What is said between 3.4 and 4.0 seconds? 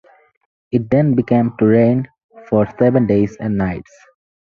nights.